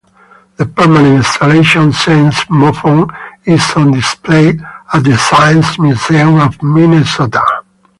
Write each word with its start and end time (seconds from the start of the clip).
The 0.57 0.65
permanent 0.65 1.17
installation 1.17 1.91
Seismofon 1.91 3.07
is 3.45 3.61
on 3.75 3.91
display 3.91 4.59
at 4.95 5.03
the 5.03 5.15
Science 5.15 5.77
Museum 5.77 6.39
of 6.39 6.63
Minnesota. 6.63 7.43